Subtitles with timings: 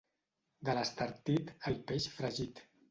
[0.69, 2.69] De l'Estartit, el peix fregit.